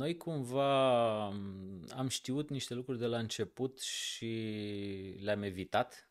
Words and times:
noi 0.00 0.16
cumva 0.16 1.24
am 1.96 2.08
știut 2.08 2.50
niște 2.50 2.74
lucruri 2.74 2.98
de 2.98 3.06
la 3.06 3.18
început 3.18 3.80
și 3.80 4.34
le-am 5.22 5.42
evitat. 5.42 6.10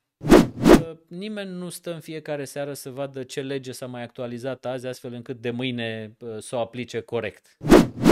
Nimeni 1.08 1.52
nu 1.52 1.70
stă 1.70 1.94
în 1.94 2.00
fiecare 2.00 2.46
seară 2.46 2.74
să 2.74 2.90
vadă 2.90 3.24
ce 3.24 3.42
lege 3.42 3.72
s-a 3.72 3.86
mai 3.86 4.04
actualizat 4.04 4.66
azi, 4.66 4.88
astfel 4.88 5.14
încât 5.14 5.42
de 5.42 5.50
mâine 5.50 6.16
să 6.40 6.56
o 6.56 6.60
aplice 6.60 7.00
corect. 7.00 7.58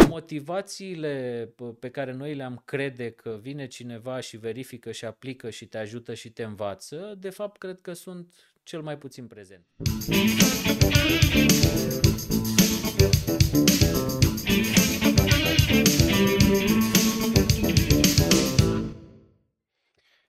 Motivațiile 0.09 1.49
pe 1.79 1.89
care 1.89 2.13
noi 2.13 2.35
le-am 2.35 2.61
crede 2.65 3.09
că 3.11 3.39
vine 3.41 3.67
cineva 3.67 4.19
și 4.19 4.37
verifică 4.37 4.91
și 4.91 5.05
aplică 5.05 5.49
și 5.49 5.65
te 5.65 5.77
ajută 5.77 6.13
și 6.13 6.29
te 6.29 6.43
învață, 6.43 7.15
de 7.19 7.29
fapt 7.29 7.57
cred 7.57 7.81
că 7.81 7.93
sunt 7.93 8.33
cel 8.63 8.81
mai 8.81 8.97
puțin 8.97 9.27
prezent. 9.27 9.65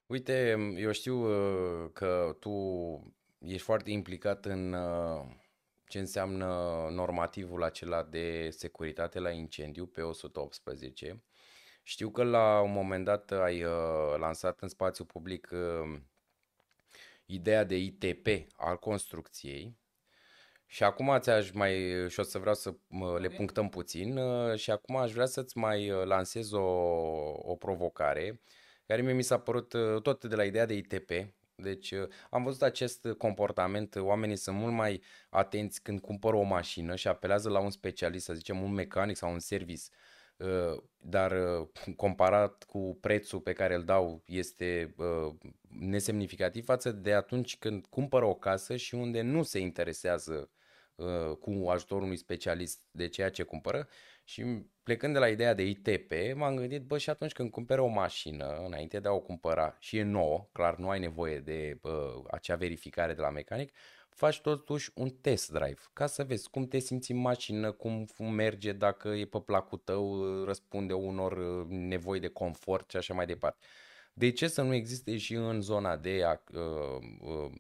Uite, 0.09 0.57
eu 0.77 0.93
știu 0.93 1.17
uh, 1.17 1.91
că 1.93 2.37
tu 2.41 2.53
ești 3.39 3.63
foarte 3.63 3.91
implicat 3.91 4.45
în 4.45 4.73
uh, 4.73 5.27
ce 5.89 5.99
înseamnă 5.99 6.47
normativul 6.91 7.63
acela 7.63 8.03
de 8.03 8.51
securitate 8.51 9.19
la 9.19 9.31
incendiu 9.31 9.87
pe 9.87 10.03
118. 10.03 11.23
Știu 11.83 12.11
că 12.11 12.23
la 12.23 12.61
un 12.61 12.73
moment 12.73 13.05
dat 13.05 13.31
ai 13.31 13.65
uh, 13.65 13.71
lansat 14.19 14.61
în 14.61 14.69
spațiu 14.69 15.05
public 15.05 15.51
ideea 17.27 17.65
de 17.65 17.77
ITP 17.77 18.27
al 18.57 18.77
construcției 18.79 19.77
și 20.67 20.83
acum 20.83 21.19
ți-aș 21.19 21.51
mai, 21.51 21.75
și 22.09 22.21
o 22.21 22.23
să 22.23 22.39
vreau 22.39 22.55
să 22.55 22.75
le 23.19 23.29
punctăm 23.29 23.69
puțin 23.69 24.21
și 24.55 24.71
acum 24.71 24.97
aș 24.97 25.13
vrea 25.13 25.27
să-ți 25.27 25.59
mai 25.59 25.89
lansez 26.05 26.53
o, 26.53 26.63
o 27.43 27.57
provocare 27.59 28.41
care 28.89 29.03
mie 29.03 29.13
mi 29.13 29.23
s-a 29.23 29.39
părut 29.39 29.73
uh, 29.73 30.03
tot 30.03 30.25
de 30.25 30.35
la 30.35 30.45
ideea 30.45 30.67
de 30.67 30.75
ITP. 30.75 31.11
Deci 31.55 31.91
uh, 31.91 32.09
am 32.31 32.43
văzut 32.43 32.63
acest 32.63 33.09
comportament, 33.19 33.97
oamenii 33.97 34.37
sunt 34.37 34.57
mult 34.57 34.73
mai 34.73 35.03
atenți 35.31 35.83
când 35.83 36.01
cumpără 36.01 36.37
o 36.37 36.43
mașină 36.43 36.97
și 36.97 37.09
apelează 37.09 37.49
la 37.49 37.59
un 37.59 37.71
specialist, 37.71 38.25
să 38.25 38.35
zicem 38.35 38.63
un 38.63 38.73
mecanic 38.73 39.17
sau 39.17 39.33
un 39.33 39.39
service, 39.39 39.83
uh, 40.37 40.83
dar 40.97 41.33
comparat 41.97 42.63
cu 42.63 42.99
prețul 43.01 43.41
pe 43.41 43.53
care 43.53 43.75
îl 43.75 43.85
dau 43.85 44.23
este 44.27 44.95
nesemnificativ 45.69 46.65
față 46.65 46.93
de 46.93 47.13
atunci 47.13 47.57
când 47.57 47.87
cumpără 47.87 48.25
o 48.25 48.35
casă 48.35 48.77
și 48.77 48.95
unde 48.95 49.21
nu 49.21 49.43
se 49.43 49.59
interesează 49.59 50.51
cu 51.41 51.69
ajutorul 51.69 52.05
unui 52.05 52.17
specialist 52.17 52.81
de 52.91 53.09
ceea 53.09 53.31
ce 53.31 53.43
cumpără 53.43 53.89
și 54.29 54.45
plecând 54.83 55.13
de 55.13 55.19
la 55.19 55.29
ideea 55.29 55.55
de 55.55 55.63
ITP, 55.63 56.13
m-am 56.35 56.57
gândit, 56.57 56.83
bă, 56.83 56.99
și 56.99 57.11
atunci 57.11 57.33
când 57.33 57.51
cumperi 57.51 57.81
o 57.81 57.87
mașină, 57.87 58.63
înainte 58.67 59.01
de 59.01 59.09
a 59.09 59.13
o 59.13 59.21
cumpăra, 59.21 59.77
și 59.79 59.97
e 59.97 60.03
nouă, 60.03 60.49
clar 60.53 60.77
nu 60.77 60.89
ai 60.89 60.99
nevoie 60.99 61.41
de 61.41 61.79
bă, 61.81 62.23
acea 62.31 62.57
verificare 62.57 63.15
de 63.15 63.21
la 63.21 63.31
mecanic, 63.31 63.73
faci 64.09 64.41
totuși 64.41 64.91
un 64.95 65.11
test 65.11 65.51
drive, 65.51 65.81
ca 65.93 66.07
să 66.07 66.25
vezi 66.25 66.51
cum 66.51 66.67
te 66.67 66.79
simți 66.79 67.11
în 67.11 67.19
mașină, 67.19 67.73
cum 67.73 68.07
merge, 68.33 68.73
dacă 68.73 69.09
e 69.09 69.25
pe 69.25 69.41
placul 69.41 69.79
tău, 69.79 70.25
răspunde 70.45 70.93
unor 70.93 71.33
uh, 71.33 71.67
nevoi 71.69 72.21
de 72.21 72.29
confort 72.29 72.91
și 72.91 72.97
așa 72.97 73.15
mai 73.15 73.27
departe. 73.27 73.67
De 74.13 74.31
ce 74.31 74.49
să 74.49 74.63
nu 74.63 74.75
existe 74.75 75.17
și 75.17 75.35
în 75.35 75.61
zona 75.61 75.97
de 75.97 76.23
uh, 76.53 76.61
uh, 77.21 77.53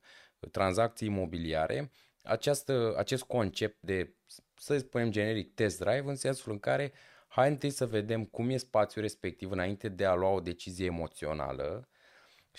tranzacții 0.50 1.06
imobiliare 1.06 1.90
această, 2.22 2.94
acest 2.96 3.22
concept 3.22 3.76
de, 3.80 4.14
să 4.54 4.78
spunem 4.78 5.10
generic, 5.10 5.54
test 5.54 5.78
drive, 5.78 6.08
în 6.08 6.16
sensul 6.16 6.52
în 6.52 6.58
care 6.58 6.92
hai 7.28 7.48
întâi 7.48 7.70
să 7.70 7.86
vedem 7.86 8.24
cum 8.24 8.50
e 8.50 8.56
spațiul 8.56 9.04
respectiv 9.04 9.50
înainte 9.50 9.88
de 9.88 10.04
a 10.04 10.14
lua 10.14 10.30
o 10.30 10.40
decizie 10.40 10.86
emoțională 10.86 11.88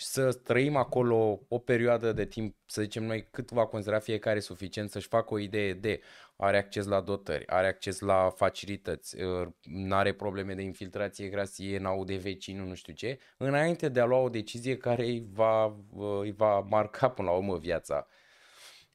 și 0.00 0.06
să 0.06 0.32
trăim 0.32 0.76
acolo 0.76 1.40
o 1.48 1.58
perioadă 1.58 2.12
de 2.12 2.26
timp, 2.26 2.56
să 2.66 2.82
zicem 2.82 3.04
noi, 3.04 3.28
cât 3.30 3.50
va 3.50 3.66
considera 3.66 3.98
fiecare 3.98 4.40
suficient 4.40 4.90
să-și 4.90 5.08
facă 5.08 5.34
o 5.34 5.38
idee 5.38 5.72
de 5.72 6.00
are 6.36 6.58
acces 6.58 6.86
la 6.86 7.00
dotări, 7.00 7.46
are 7.46 7.66
acces 7.66 8.00
la 8.00 8.30
facilități, 8.36 9.22
ă, 9.22 9.54
nu 9.62 9.94
are 9.94 10.12
probleme 10.12 10.54
de 10.54 10.62
infiltrație, 10.62 11.28
grasie, 11.28 11.78
n-aude 11.78 12.16
vecinul, 12.16 12.66
nu 12.66 12.74
știu 12.74 12.92
ce, 12.92 13.18
înainte 13.36 13.88
de 13.88 14.00
a 14.00 14.04
lua 14.04 14.18
o 14.18 14.28
decizie 14.28 14.76
care 14.76 15.04
îi 15.04 15.26
va, 15.32 15.76
îi 16.20 16.32
va 16.32 16.60
marca 16.60 17.10
până 17.10 17.28
la 17.28 17.36
urmă 17.36 17.58
viața. 17.58 18.06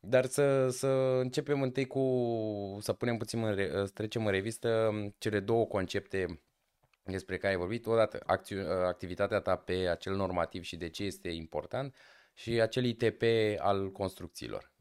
Dar 0.08 0.26
să, 0.26 0.70
să 0.70 0.88
începem 1.22 1.62
întâi 1.62 1.86
cu, 1.88 2.78
să 2.82 2.94
punem 2.94 3.18
puțin, 3.18 3.44
în, 3.44 3.86
să 3.86 3.92
trecem 3.94 4.26
în 4.26 4.32
revistă 4.32 4.92
cele 5.18 5.40
două 5.40 5.66
concepte 5.66 6.42
despre 7.04 7.38
care 7.38 7.54
ai 7.54 7.60
vorbit. 7.60 7.86
Odată 7.86 8.20
acțiu- 8.26 8.70
activitatea 8.70 9.40
ta 9.40 9.56
pe 9.56 9.74
acel 9.74 10.16
normativ 10.16 10.64
și 10.64 10.78
de 10.78 10.90
ce 10.90 11.04
este 11.04 11.30
important 11.30 11.96
și 12.34 12.62
acel 12.62 12.84
ITP 12.84 13.22
al 13.58 13.92
construcțiilor. 13.92 14.74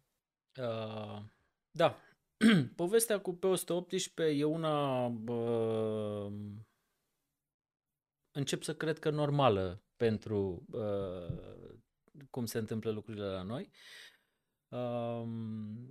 Uh, 0.61 1.23
da. 1.71 1.99
Povestea 2.77 3.21
cu 3.21 3.35
pe 3.35 3.47
118 3.47 4.39
e 4.39 4.45
una 4.45 5.07
uh, 5.07 6.33
încep 8.31 8.63
să 8.63 8.75
cred 8.75 8.99
că 8.99 9.11
normală 9.11 9.83
pentru 9.97 10.65
uh, 10.73 11.75
cum 12.31 12.47
se 12.47 12.59
întâmplă 12.59 12.91
lucrurile 12.91 13.27
la 13.27 13.43
noi. 13.43 13.71
Uh, 14.75 14.81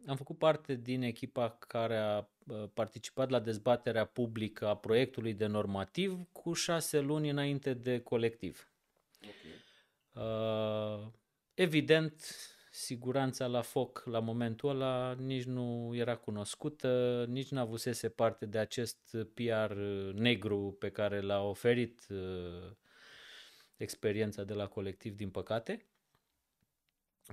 am 0.08 0.16
făcut 0.16 0.38
parte 0.38 0.76
din 0.76 1.02
echipa 1.02 1.58
care 1.68 1.98
a 1.98 2.28
participat 2.74 3.30
la 3.30 3.40
dezbaterea 3.40 4.06
publică 4.06 4.68
a 4.68 4.76
proiectului 4.76 5.34
de 5.34 5.46
normativ 5.46 6.20
cu 6.32 6.54
șase 6.54 7.00
luni 7.00 7.30
înainte 7.30 7.74
de 7.74 8.00
colectiv. 8.00 8.72
Okay. 10.14 11.12
Evident, 11.54 12.36
siguranța 12.72 13.46
la 13.46 13.62
foc 13.62 14.04
la 14.06 14.20
momentul 14.20 14.70
ăla 14.70 15.16
nici 15.20 15.44
nu 15.44 15.92
era 15.96 16.16
cunoscută, 16.16 17.26
nici 17.28 17.50
nu 17.50 17.60
avusese 17.60 18.10
parte 18.10 18.46
de 18.46 18.58
acest 18.58 19.18
PR 19.34 19.74
negru 20.14 20.76
pe 20.80 20.90
care 20.90 21.22
l-a 21.22 21.42
oferit 21.42 22.08
experiența 23.78 24.44
de 24.44 24.54
la 24.54 24.68
colectiv, 24.68 25.16
din 25.16 25.30
păcate. 25.30 25.86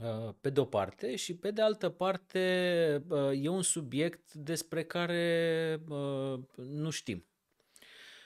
Uh, 0.03 0.35
pe 0.41 0.51
de 0.51 0.61
o 0.61 0.65
parte 0.65 1.17
și 1.17 1.37
pe 1.37 1.51
de 1.51 1.63
altă 1.63 1.89
parte 1.89 3.05
uh, 3.09 3.31
e 3.43 3.49
un 3.49 3.63
subiect 3.63 4.33
despre 4.33 4.85
care 4.85 5.81
uh, 5.89 6.39
nu 6.57 6.91
știm. 6.91 7.25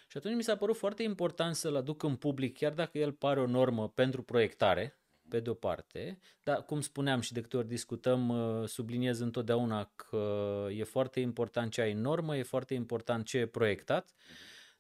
Și 0.08 0.16
atunci 0.16 0.34
mi 0.34 0.42
s-a 0.42 0.56
părut 0.56 0.76
foarte 0.76 1.02
important 1.02 1.54
să-l 1.54 1.76
aduc 1.76 2.02
în 2.02 2.16
public, 2.16 2.56
chiar 2.56 2.72
dacă 2.72 2.98
el 2.98 3.12
pare 3.12 3.40
o 3.40 3.46
normă 3.46 3.88
pentru 3.88 4.22
proiectare, 4.22 4.98
pe 5.28 5.40
de 5.40 5.50
o 5.50 5.54
parte, 5.54 6.18
dar 6.42 6.64
cum 6.64 6.80
spuneam 6.80 7.20
și 7.20 7.32
de 7.32 7.40
câte 7.40 7.56
ori 7.56 7.68
discutăm, 7.68 8.32
subliniez 8.66 9.20
întotdeauna 9.20 9.92
că 9.96 10.66
e 10.70 10.84
foarte 10.84 11.20
important 11.20 11.72
ce 11.72 11.80
ai 11.80 11.92
în 11.92 12.00
normă, 12.00 12.36
e 12.36 12.42
foarte 12.42 12.74
important 12.74 13.24
ce 13.24 13.38
e 13.38 13.46
proiectat, 13.46 14.14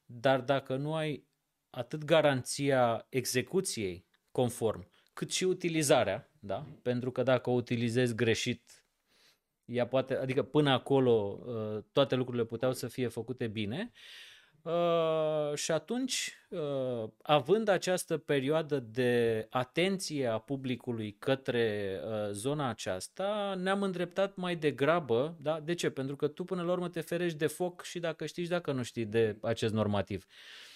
dar 0.04 0.40
dacă 0.40 0.76
nu 0.76 0.94
ai 0.94 1.26
atât 1.70 2.04
garanția 2.04 3.06
execuției 3.08 4.06
conform, 4.30 4.88
cât 5.12 5.30
și 5.30 5.44
utilizarea, 5.44 6.33
da? 6.46 6.66
Pentru 6.82 7.10
că 7.10 7.22
dacă 7.22 7.50
o 7.50 7.52
utilizezi 7.52 8.14
greșit, 8.14 8.84
ea 9.64 9.86
poate, 9.86 10.16
adică 10.16 10.42
până 10.42 10.70
acolo 10.70 11.40
uh, 11.46 11.82
toate 11.92 12.14
lucrurile 12.14 12.44
puteau 12.44 12.72
să 12.72 12.86
fie 12.86 13.08
făcute 13.08 13.46
bine. 13.46 13.92
Uh, 14.62 15.54
și 15.54 15.70
atunci, 15.70 16.38
uh, 16.48 17.10
având 17.22 17.68
această 17.68 18.18
perioadă 18.18 18.78
de 18.80 19.46
atenție 19.50 20.26
a 20.26 20.38
publicului 20.38 21.16
către 21.18 22.00
zona 22.30 22.68
aceasta, 22.68 23.54
ne-am 23.58 23.82
îndreptat 23.82 24.36
mai 24.36 24.56
degrabă, 24.56 25.36
da? 25.40 25.60
De 25.60 25.74
ce? 25.74 25.90
Pentru 25.90 26.16
că 26.16 26.28
tu 26.28 26.44
până 26.44 26.62
la 26.62 26.72
urmă 26.72 26.88
te 26.88 27.00
ferești 27.00 27.38
de 27.38 27.46
foc 27.46 27.82
și 27.82 27.98
dacă 27.98 28.26
știi 28.26 28.42
și 28.42 28.48
dacă 28.48 28.72
nu 28.72 28.82
știi 28.82 29.04
de 29.04 29.36
acest 29.40 29.72
normativ. 29.72 30.26
Uh, 30.28 30.73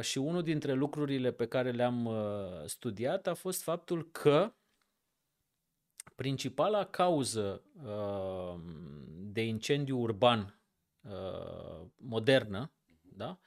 și 0.00 0.18
unul 0.18 0.42
dintre 0.42 0.72
lucrurile 0.72 1.32
pe 1.32 1.46
care 1.46 1.70
le-am 1.70 2.04
uh, 2.04 2.64
studiat 2.64 3.26
a 3.26 3.34
fost 3.34 3.62
faptul 3.62 4.10
că 4.10 4.54
principala 6.14 6.84
cauză 6.84 7.62
uh, 7.84 8.60
de 9.18 9.42
incendiu 9.44 9.98
urban 9.98 10.60
uh, 11.00 11.86
modernă 11.96 12.70
da? 13.16 13.38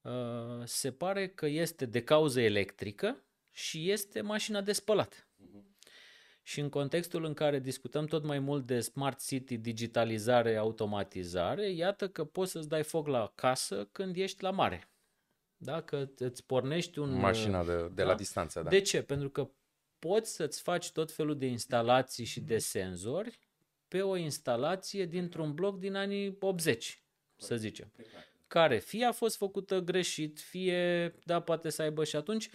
Uh, 0.00 0.64
se 0.64 0.92
pare 0.92 1.28
că 1.28 1.46
este 1.46 1.86
de 1.86 2.02
cauză 2.02 2.40
electrică 2.40 3.24
și 3.50 3.90
este 3.90 4.20
mașina 4.20 4.60
de 4.60 4.72
spălat. 4.72 5.28
Și 6.42 6.60
în 6.60 6.68
contextul 6.68 7.24
în 7.24 7.34
care 7.34 7.58
discutăm 7.58 8.06
tot 8.06 8.24
mai 8.24 8.38
mult 8.38 8.66
de 8.66 8.80
smart 8.80 9.26
city, 9.26 9.56
digitalizare, 9.56 10.56
automatizare, 10.56 11.70
iată 11.70 12.08
că 12.08 12.24
poți 12.24 12.50
să-ți 12.50 12.68
dai 12.68 12.82
foc 12.82 13.06
la 13.06 13.32
casă 13.34 13.88
când 13.92 14.16
ești 14.16 14.42
la 14.42 14.50
mare. 14.50 14.89
Da? 15.62 15.80
Că 15.80 16.08
îți 16.18 16.46
pornești 16.46 16.98
un... 16.98 17.12
Mașina 17.12 17.64
de, 17.64 17.76
de 17.76 18.02
da? 18.02 18.04
la 18.04 18.14
distanță, 18.14 18.62
da. 18.62 18.68
De 18.68 18.80
ce? 18.80 19.02
Pentru 19.02 19.30
că 19.30 19.50
poți 19.98 20.34
să-ți 20.34 20.62
faci 20.62 20.90
tot 20.92 21.12
felul 21.12 21.38
de 21.38 21.46
instalații 21.46 22.24
și 22.24 22.40
de 22.40 22.58
senzori 22.58 23.38
pe 23.88 24.02
o 24.02 24.16
instalație 24.16 25.04
dintr-un 25.06 25.54
bloc 25.54 25.78
din 25.78 25.94
anii 25.94 26.36
80, 26.40 27.02
să 27.36 27.56
zicem. 27.56 27.92
care 28.46 28.78
fie 28.78 29.04
a 29.04 29.12
fost 29.12 29.36
făcută 29.36 29.78
greșit, 29.78 30.40
fie, 30.40 31.14
da, 31.24 31.40
poate 31.40 31.68
să 31.68 31.82
aibă 31.82 32.04
și 32.04 32.16
atunci 32.16 32.50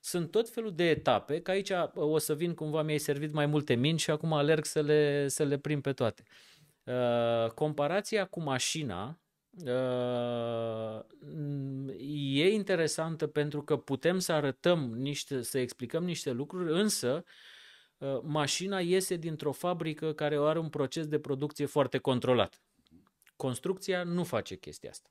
sunt 0.00 0.30
tot 0.30 0.48
felul 0.48 0.74
de 0.74 0.88
etape, 0.88 1.40
că 1.40 1.50
aici 1.50 1.70
o 1.94 2.18
să 2.18 2.34
vin 2.34 2.54
cumva, 2.54 2.82
mi-ai 2.82 2.98
servit 2.98 3.32
mai 3.32 3.46
multe 3.46 3.74
minci 3.74 4.00
și 4.00 4.10
acum 4.10 4.32
alerg 4.32 4.64
să 4.64 4.80
le, 4.80 5.28
să 5.28 5.44
le 5.44 5.58
prim 5.58 5.80
pe 5.80 5.92
toate. 5.92 6.22
Uh, 6.84 7.50
comparația 7.50 8.24
cu 8.24 8.40
mașina 8.40 9.20
uh, 9.50 10.95
e 12.40 12.52
interesantă 12.52 13.26
pentru 13.26 13.62
că 13.62 13.76
putem 13.76 14.18
să 14.18 14.32
arătăm 14.32 14.94
niște, 14.94 15.42
să 15.42 15.58
explicăm 15.58 16.04
niște 16.04 16.30
lucruri, 16.30 16.72
însă 16.72 17.24
uh, 17.98 18.18
mașina 18.22 18.80
iese 18.80 19.16
dintr-o 19.16 19.52
fabrică 19.52 20.12
care 20.12 20.36
are 20.36 20.58
un 20.58 20.68
proces 20.68 21.06
de 21.06 21.18
producție 21.18 21.66
foarte 21.66 21.98
controlat. 21.98 22.62
Construcția 23.36 24.02
nu 24.02 24.24
face 24.24 24.56
chestia 24.56 24.90
asta. 24.90 25.10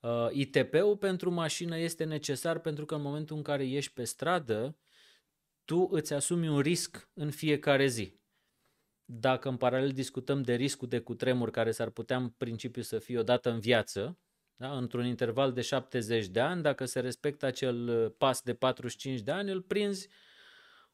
Uh, 0.00 0.28
ITP-ul 0.30 0.96
pentru 0.96 1.30
mașină 1.30 1.78
este 1.78 2.04
necesar 2.04 2.58
pentru 2.58 2.84
că 2.84 2.94
în 2.94 3.02
momentul 3.02 3.36
în 3.36 3.42
care 3.42 3.64
ieși 3.64 3.92
pe 3.92 4.04
stradă, 4.04 4.76
tu 5.64 5.88
îți 5.90 6.12
asumi 6.12 6.48
un 6.48 6.60
risc 6.60 7.08
în 7.12 7.30
fiecare 7.30 7.86
zi. 7.86 8.18
Dacă 9.04 9.48
în 9.48 9.56
paralel 9.56 9.90
discutăm 9.90 10.42
de 10.42 10.54
riscul 10.54 10.88
de 10.88 10.98
cutremur 10.98 11.50
care 11.50 11.70
s-ar 11.70 11.90
putea 11.90 12.16
în 12.16 12.28
principiu 12.28 12.82
să 12.82 12.98
fie 12.98 13.18
odată 13.18 13.50
în 13.50 13.60
viață, 13.60 14.18
da? 14.56 14.76
într-un 14.76 15.06
interval 15.06 15.52
de 15.52 15.60
70 15.60 16.26
de 16.26 16.40
ani, 16.40 16.62
dacă 16.62 16.84
se 16.84 17.00
respectă 17.00 17.46
acel 17.46 17.88
uh, 17.88 18.12
pas 18.18 18.42
de 18.42 18.54
45 18.54 19.20
de 19.20 19.30
ani, 19.30 19.50
îl 19.50 19.60
prinzi 19.60 20.08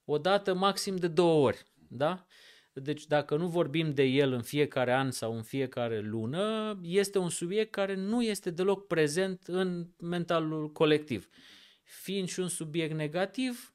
odată 0.05 0.55
maxim 0.55 0.97
de 0.97 1.09
două 1.09 1.47
ori. 1.47 1.65
Da? 1.89 2.27
Deci 2.73 3.07
dacă 3.07 3.37
nu 3.37 3.49
vorbim 3.49 3.95
de 3.95 4.03
el 4.03 4.33
în 4.33 4.43
fiecare 4.43 4.93
an 4.93 5.11
sau 5.11 5.37
în 5.37 5.43
fiecare 5.43 6.01
lună, 6.01 6.79
este 6.83 7.19
un 7.19 7.29
subiect 7.29 7.71
care 7.71 7.95
nu 7.95 8.23
este 8.23 8.51
deloc 8.51 8.87
prezent 8.87 9.43
în 9.47 9.87
mentalul 10.01 10.73
colectiv. 10.73 11.29
Fiind 11.83 12.29
și 12.29 12.41
un 12.41 12.49
subiect 12.49 12.95
negativ, 12.95 13.75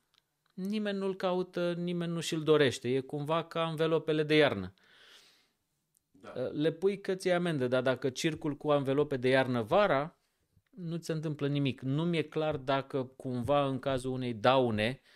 nimeni 0.53 0.97
nu-l 0.97 1.15
caută, 1.15 1.73
nimeni 1.77 2.11
nu 2.11 2.19
și-l 2.19 2.43
dorește. 2.43 2.89
E 2.89 2.99
cumva 2.99 3.43
ca 3.43 3.67
învelopele 3.69 4.23
de 4.23 4.35
iarnă. 4.35 4.73
Da. 6.33 6.41
Le 6.41 6.71
pui 6.71 6.99
că 6.99 7.15
ți 7.15 7.29
amendă, 7.29 7.67
dar 7.67 7.81
dacă 7.81 8.09
circul 8.09 8.55
cu 8.55 8.69
învelope 8.69 9.17
de 9.17 9.27
iarnă 9.27 9.61
vara, 9.61 10.19
nu 10.69 10.97
ți 10.97 11.05
se 11.05 11.11
întâmplă 11.11 11.47
nimic. 11.47 11.81
Nu 11.81 12.03
mi-e 12.03 12.21
clar 12.21 12.57
dacă 12.57 13.03
cumva 13.03 13.65
în 13.65 13.79
cazul 13.79 14.11
unei 14.11 14.33
daune, 14.33 15.01
uh, 15.01 15.15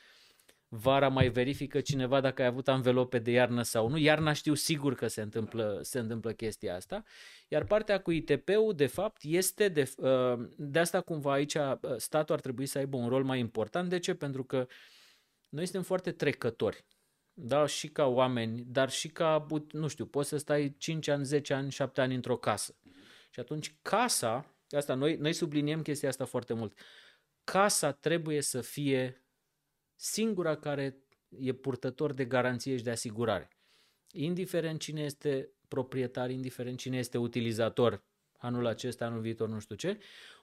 vara 0.70 1.08
mai 1.08 1.30
verifică 1.30 1.82
cineva 1.82 2.22
dacă 2.22 2.42
ai 2.42 2.48
avut 2.48 2.68
anvelope 2.68 3.20
de 3.20 3.32
iarnă 3.32 3.62
sau 3.62 3.90
nu. 3.90 3.98
Iarna 3.98 4.34
știu 4.34 4.54
sigur 4.54 4.96
că 4.96 5.08
se 5.08 5.22
întâmplă, 5.22 5.80
se 5.82 6.00
întâmplă 6.00 6.32
chestia 6.32 6.76
asta. 6.76 7.04
Iar 7.48 7.64
partea 7.64 8.02
cu 8.02 8.12
ITP-ul, 8.12 8.74
de 8.76 8.86
fapt, 8.86 9.22
este 9.24 9.68
de, 9.68 9.92
uh, 9.98 10.50
de 10.58 10.80
asta 10.80 11.02
cumva 11.02 11.32
aici 11.32 11.54
uh, 11.54 11.78
statul 11.98 12.36
ar 12.36 12.42
trebui 12.42 12.66
să 12.66 12.78
aibă 12.78 12.98
un 12.98 13.08
rol 13.08 13.24
mai 13.24 13.40
important. 13.40 13.90
De 13.90 14.00
ce? 14.00 14.14
Pentru 14.14 14.44
că 14.44 14.68
noi 15.50 15.64
suntem 15.64 15.84
foarte 15.84 16.12
trecători. 16.12 16.86
Da, 17.42 17.66
și 17.66 17.90
ca 17.90 18.06
oameni, 18.06 18.64
dar 18.68 18.90
și 18.90 19.08
ca, 19.08 19.46
nu 19.72 19.88
știu, 19.88 20.06
poți 20.06 20.30
să 20.30 20.38
stai 20.38 20.76
5 20.78 21.08
ani, 21.08 21.26
10 21.26 21.54
ani, 21.54 21.72
7 21.72 22.02
ani 22.02 22.16
într-o 22.16 22.38
casă. 22.38 22.76
Și 23.30 23.40
atunci 23.40 23.76
casa, 23.82 24.56
asta 24.70 24.94
noi, 24.94 25.16
noi 25.16 25.34
subliniem 25.34 25.82
chestia 25.82 26.10
asta 26.10 26.26
foarte 26.26 26.54
mult, 26.54 26.80
casa 27.44 27.92
trebuie 27.92 28.42
să 28.42 28.62
fie 28.62 29.26
singura 29.96 30.56
care 30.56 30.98
e 31.30 31.54
purtător 31.54 32.14
de 32.14 32.26
garanție 32.26 32.78
și 32.78 32.84
de 32.84 32.92
asigurare. 32.92 33.50
Indiferent 34.12 34.80
cine 34.80 35.02
este 35.02 35.50
proprietar, 35.68 36.30
indiferent 36.30 36.78
cine 36.78 36.98
este 36.98 37.18
utilizator 37.18 38.04
anul 38.38 38.66
acesta, 38.66 39.06
anul 39.06 39.22
viitor, 39.22 39.48
nu 39.48 39.60
știu 39.60 39.76
ce, 39.76 40.00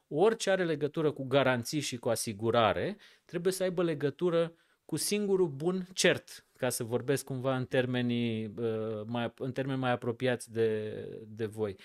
orice 0.09 0.51
are 0.51 0.65
legătură 0.65 1.13
cu 1.13 1.25
garanții 1.25 1.81
și 1.81 1.97
cu 1.97 2.09
asigurare, 2.09 2.97
trebuie 3.25 3.53
să 3.53 3.63
aibă 3.63 3.83
legătură 3.83 4.55
cu 4.85 4.97
singurul 4.97 5.49
bun 5.49 5.89
cert, 5.93 6.46
ca 6.57 6.69
să 6.69 6.85
vorbesc 6.85 7.25
cumva 7.25 7.57
în 7.57 7.67
termenii 7.67 8.55
uh, 8.59 9.03
mai, 9.07 9.33
în 9.39 9.53
termeni 9.53 9.79
mai 9.79 9.91
apropiați 9.91 10.53
de, 10.53 10.93
de 11.27 11.47
voi, 11.47 11.77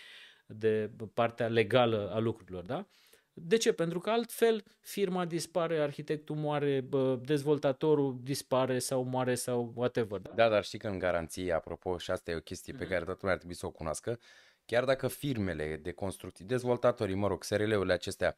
de 0.46 0.92
partea 1.14 1.48
legală 1.48 2.12
a 2.14 2.20
lucrurilor. 2.20 2.64
Da? 2.64 2.86
De 3.34 3.58
ce? 3.58 3.72
Pentru 3.74 4.00
că 4.00 4.10
altfel 4.10 4.64
firma 4.80 5.26
dispare, 5.26 5.80
arhitectul 5.80 6.36
moare, 6.36 6.86
dezvoltatorul 7.22 8.20
dispare 8.22 8.80
sau 8.80 9.04
moare 9.04 9.36
sau 9.36 9.72
whatever. 9.76 10.20
Da, 10.20 10.50
dar 10.50 10.64
știi 10.64 10.80
că 10.80 10.88
în 10.88 11.00
garanție, 11.00 11.54
apropo, 11.54 11.98
și 11.98 12.12
asta 12.12 12.32
e 12.32 12.36
o 12.36 12.40
chestie 12.40 12.74
pe 12.74 12.84
mhm. 12.84 12.92
care 12.92 13.04
toată 13.04 13.20
lumea 13.20 13.34
ar 13.34 13.40
trebui 13.40 13.58
să 13.58 13.66
o 13.66 13.72
cunoască, 13.72 14.20
chiar 14.66 14.84
dacă 14.84 15.08
firmele 15.08 15.80
de 15.82 15.92
construcții, 15.92 16.46
dezvoltatorii, 16.46 17.16
mă 17.16 17.28
rog, 17.28 17.44
SRL-urile 17.44 17.94
acestea, 17.94 18.36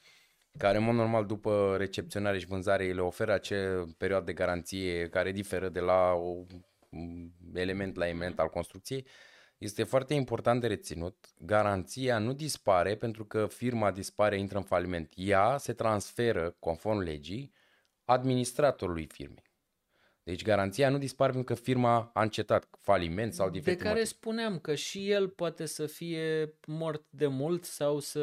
care 0.57 0.77
în 0.77 0.83
mod 0.83 0.95
normal 0.95 1.25
după 1.25 1.75
recepționare 1.77 2.39
și 2.39 2.45
vânzare 2.45 2.93
le 2.93 3.01
oferă 3.01 3.33
acea 3.33 3.85
perioadă 3.97 4.25
de 4.25 4.33
garanție 4.33 5.09
care 5.09 5.31
diferă 5.31 5.69
de 5.69 5.79
la 5.79 6.13
un 6.13 7.31
element 7.53 7.95
la 7.95 8.07
element 8.07 8.39
al 8.39 8.49
construcției, 8.49 9.05
este 9.57 9.83
foarte 9.83 10.13
important 10.13 10.61
de 10.61 10.67
reținut, 10.67 11.33
garanția 11.37 12.17
nu 12.17 12.33
dispare 12.33 12.95
pentru 12.95 13.25
că 13.25 13.47
firma 13.47 13.91
dispare, 13.91 14.39
intră 14.39 14.57
în 14.57 14.63
faliment. 14.63 15.11
Ea 15.15 15.57
se 15.57 15.73
transferă, 15.73 16.55
conform 16.59 16.99
legii, 16.99 17.53
administratorului 18.05 19.05
firmei. 19.05 19.52
Deci 20.23 20.43
garanția 20.43 20.89
nu 20.89 20.97
dispare 20.97 21.31
pentru 21.31 21.53
că 21.53 21.61
firma 21.61 22.11
a 22.13 22.21
încetat 22.21 22.69
faliment 22.79 23.33
sau 23.33 23.49
defect. 23.49 23.77
De 23.77 23.83
care 23.83 23.93
motiv. 23.93 24.11
spuneam 24.11 24.59
că 24.59 24.75
și 24.75 25.09
el 25.09 25.29
poate 25.29 25.65
să 25.65 25.85
fie 25.85 26.53
mort 26.67 27.05
de 27.09 27.27
mult 27.27 27.63
sau 27.63 27.99
să... 27.99 28.21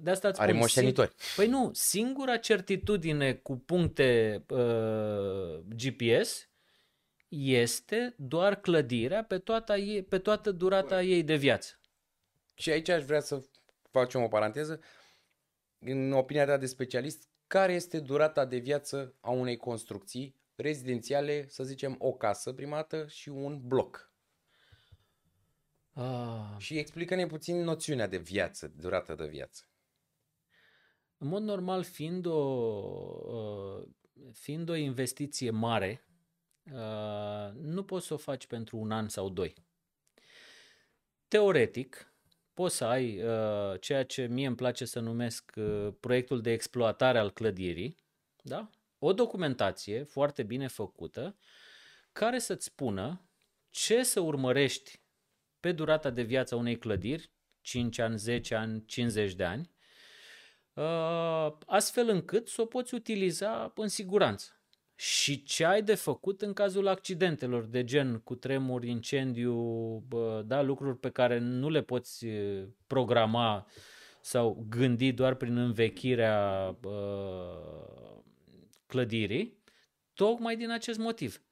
De 0.00 0.10
asta 0.10 0.28
Are 0.28 0.48
spun, 0.48 0.56
moștenitori. 0.60 1.12
Sing... 1.16 1.34
Păi 1.36 1.58
nu, 1.58 1.70
singura 1.74 2.36
certitudine 2.36 3.34
cu 3.34 3.56
puncte 3.56 4.42
uh, 4.48 5.58
GPS 5.76 6.48
este 7.28 8.14
doar 8.16 8.60
clădirea 8.60 9.24
pe 9.24 9.38
toată, 9.38 9.76
ei, 9.76 10.02
pe 10.02 10.18
toată 10.18 10.50
durata 10.50 11.02
ei 11.02 11.22
de 11.22 11.36
viață. 11.36 11.80
Și 12.54 12.70
aici 12.70 12.88
aș 12.88 13.04
vrea 13.04 13.20
să 13.20 13.42
facem 13.90 14.22
o 14.22 14.28
paranteză. 14.28 14.80
În 15.78 16.12
opinia 16.12 16.46
ta 16.46 16.56
de 16.56 16.66
specialist, 16.66 17.28
care 17.46 17.72
este 17.72 18.00
durata 18.00 18.44
de 18.44 18.56
viață 18.56 19.14
a 19.20 19.30
unei 19.30 19.56
construcții 19.56 20.36
rezidențiale, 20.62 21.48
să 21.48 21.64
zicem 21.64 21.96
o 21.98 22.12
casă 22.12 22.52
primată 22.52 23.06
și 23.06 23.28
un 23.28 23.60
bloc? 23.66 24.12
Ah. 25.92 26.54
Și 26.58 26.78
explică-ne 26.78 27.26
puțin 27.26 27.62
noțiunea 27.62 28.06
de 28.06 28.18
viață, 28.18 28.72
durata 28.76 29.14
de 29.14 29.26
viață. 29.26 29.68
În 31.18 31.28
mod 31.28 31.42
normal, 31.42 31.82
fiind 31.82 32.26
o, 32.26 32.38
uh, 33.26 33.88
fiind 34.32 34.68
o 34.68 34.74
investiție 34.74 35.50
mare, 35.50 36.08
Uh, 36.72 37.50
nu 37.54 37.84
poți 37.84 38.06
să 38.06 38.14
o 38.14 38.16
faci 38.16 38.46
pentru 38.46 38.76
un 38.76 38.90
an 38.90 39.08
sau 39.08 39.28
doi. 39.28 39.54
Teoretic, 41.28 42.12
poți 42.54 42.76
să 42.76 42.84
ai 42.84 43.22
uh, 43.22 43.80
ceea 43.80 44.04
ce 44.04 44.26
mie 44.26 44.46
îmi 44.46 44.56
place 44.56 44.84
să 44.84 45.00
numesc 45.00 45.52
uh, 45.56 45.88
proiectul 46.00 46.40
de 46.40 46.50
exploatare 46.50 47.18
al 47.18 47.30
clădirii, 47.30 47.96
da? 48.42 48.70
O 48.98 49.12
documentație 49.12 50.02
foarte 50.02 50.42
bine 50.42 50.66
făcută 50.66 51.36
care 52.12 52.38
să-ți 52.38 52.64
spună 52.64 53.28
ce 53.70 54.02
să 54.02 54.20
urmărești 54.20 55.00
pe 55.60 55.72
durata 55.72 56.10
de 56.10 56.22
viață 56.22 56.54
a 56.54 56.58
unei 56.58 56.78
clădiri, 56.78 57.30
5 57.60 57.98
ani, 57.98 58.18
10 58.18 58.54
ani, 58.54 58.84
50 58.86 59.34
de 59.34 59.44
ani, 59.44 59.70
uh, 60.72 61.52
astfel 61.66 62.08
încât 62.08 62.48
să 62.48 62.60
o 62.60 62.64
poți 62.64 62.94
utiliza 62.94 63.72
în 63.76 63.88
siguranță. 63.88 64.52
Și 64.94 65.42
ce 65.42 65.64
ai 65.64 65.82
de 65.82 65.94
făcut 65.94 66.42
în 66.42 66.52
cazul 66.52 66.88
accidentelor 66.88 67.64
de 67.64 67.84
gen 67.84 68.18
cu 68.18 68.34
tremur, 68.34 68.84
incendiu, 68.84 69.54
bă, 70.08 70.42
da, 70.46 70.62
lucruri 70.62 70.98
pe 70.98 71.10
care 71.10 71.38
nu 71.38 71.68
le 71.68 71.82
poți 71.82 72.26
programa 72.86 73.66
sau 74.20 74.66
gândi 74.68 75.12
doar 75.12 75.34
prin 75.34 75.56
învechirea 75.56 76.70
bă, 76.80 76.90
clădirii, 78.88 79.62
tocmai 80.14 80.56
din 80.56 80.70
acest 80.70 80.98
motiv. 80.98 81.42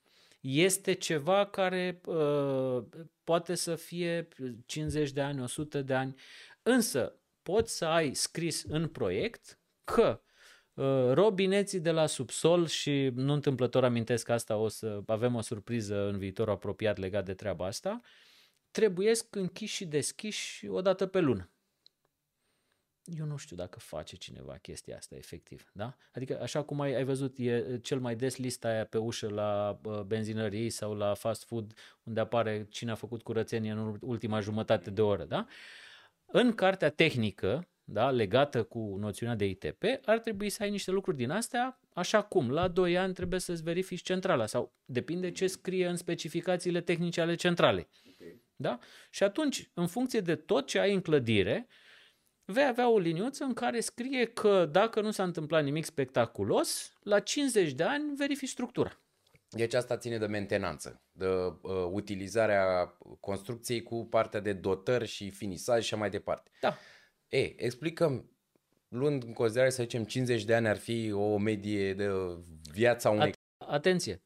Este 0.40 0.92
ceva 0.92 1.46
care 1.46 2.00
uh, 2.06 2.84
poate 3.24 3.54
să 3.54 3.74
fie 3.74 4.28
50 4.66 5.10
de 5.10 5.20
ani, 5.20 5.42
100 5.42 5.82
de 5.82 5.94
ani, 5.94 6.14
însă 6.62 7.20
poți 7.42 7.76
să 7.76 7.84
ai 7.84 8.14
scris 8.14 8.62
în 8.62 8.88
proiect 8.88 9.60
că 9.84 10.20
Uh, 10.76 11.12
robineții 11.12 11.80
de 11.80 11.90
la 11.90 12.06
subsol 12.06 12.66
și 12.66 13.10
nu 13.14 13.32
întâmplător 13.32 13.84
amintesc 13.84 14.28
asta, 14.28 14.56
o 14.56 14.68
să 14.68 15.02
avem 15.06 15.34
o 15.34 15.40
surpriză 15.40 16.08
în 16.08 16.18
viitor 16.18 16.48
apropiat 16.48 16.96
legat 16.96 17.24
de 17.24 17.34
treaba 17.34 17.66
asta, 17.66 18.00
trebuiesc 18.70 19.34
închiși 19.34 19.74
și 19.74 19.84
deschiși 19.84 20.68
o 20.68 20.80
dată 20.80 21.06
pe 21.06 21.20
lună. 21.20 21.50
Eu 23.18 23.25
nu 23.25 23.36
știu 23.36 23.56
dacă 23.56 23.78
face 23.78 24.16
cineva 24.16 24.56
chestia 24.62 24.96
asta 24.96 25.16
efectiv, 25.16 25.70
da? 25.72 25.96
Adică 26.12 26.40
așa 26.42 26.62
cum 26.62 26.80
ai, 26.80 26.94
ai 26.94 27.04
văzut, 27.04 27.38
e 27.38 27.78
cel 27.82 28.00
mai 28.00 28.16
des 28.16 28.36
lista 28.36 28.68
aia 28.68 28.84
pe 28.84 28.98
ușă 28.98 29.28
la 29.28 29.80
uh, 29.84 30.00
benzinării 30.00 30.70
sau 30.70 30.94
la 30.94 31.14
fast 31.14 31.44
food 31.44 31.72
unde 32.02 32.20
apare 32.20 32.66
cine 32.70 32.90
a 32.90 32.94
făcut 32.94 33.22
curățenie 33.22 33.70
în 33.70 33.98
ultima 34.00 34.40
jumătate 34.40 34.90
de 34.90 35.02
oră, 35.02 35.25
da? 35.25 35.46
în 36.26 36.52
cartea 36.52 36.90
tehnică, 36.90 37.68
da, 37.84 38.10
legată 38.10 38.62
cu 38.62 38.96
noțiunea 38.98 39.34
de 39.34 39.44
ITP, 39.44 39.82
ar 40.04 40.18
trebui 40.18 40.48
să 40.48 40.62
ai 40.62 40.70
niște 40.70 40.90
lucruri 40.90 41.16
din 41.16 41.30
astea, 41.30 41.80
așa 41.92 42.22
cum 42.22 42.50
la 42.50 42.68
2 42.68 42.98
ani 42.98 43.14
trebuie 43.14 43.40
să-ți 43.40 43.62
verifici 43.62 44.02
centrala 44.02 44.46
sau 44.46 44.72
depinde 44.84 45.30
ce 45.30 45.46
scrie 45.46 45.86
în 45.86 45.96
specificațiile 45.96 46.80
tehnice 46.80 47.20
ale 47.20 47.34
centralei. 47.34 47.88
Okay. 48.14 48.42
Da? 48.56 48.78
Și 49.10 49.22
atunci, 49.22 49.70
în 49.75 49.86
funcție 49.86 50.20
de 50.20 50.34
tot 50.34 50.66
ce 50.66 50.78
ai 50.78 50.94
în 50.94 51.00
clădire, 51.00 51.66
vei 52.46 52.64
avea 52.64 52.88
o 52.88 52.98
liniuță 52.98 53.44
în 53.44 53.52
care 53.52 53.80
scrie 53.80 54.24
că 54.24 54.68
dacă 54.70 55.00
nu 55.00 55.10
s-a 55.10 55.22
întâmplat 55.22 55.64
nimic 55.64 55.84
spectaculos, 55.84 56.92
la 57.02 57.20
50 57.20 57.72
de 57.72 57.82
ani 57.82 58.14
verifici 58.16 58.48
structura. 58.48 59.00
Deci 59.48 59.74
asta 59.74 59.96
ține 59.96 60.18
de 60.18 60.26
mentenanță, 60.26 61.02
de 61.12 61.26
uh, 61.26 61.88
utilizarea 61.90 62.96
construcției 63.20 63.82
cu 63.82 64.06
partea 64.06 64.40
de 64.40 64.52
dotări 64.52 65.06
și 65.06 65.30
finisaj 65.30 65.84
și 65.84 65.94
mai 65.94 66.10
departe. 66.10 66.50
Da. 66.60 66.76
E, 67.28 67.64
explicăm, 67.64 68.30
luând 68.88 69.22
în 69.22 69.32
considerare, 69.32 69.70
să 69.70 69.82
zicem, 69.82 70.04
50 70.04 70.44
de 70.44 70.54
ani 70.54 70.68
ar 70.68 70.76
fi 70.76 71.12
o 71.12 71.36
medie 71.36 71.94
de 71.94 72.10
viața 72.72 73.10
unei... 73.10 73.32
Atenție! 73.56 74.25